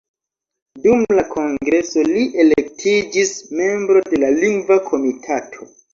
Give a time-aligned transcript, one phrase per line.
[0.85, 5.71] Dum la kongreso li elektiĝis membro de la Lingva Komitato.